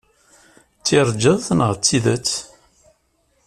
[0.79, 2.31] D tirjet neɣ d tidet?